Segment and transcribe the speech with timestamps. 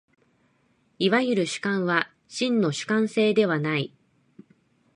[0.97, 3.93] いわゆる主観は真の主観性ではない。